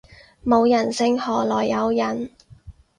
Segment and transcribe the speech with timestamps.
[0.43, 2.31] 冇人性何來有人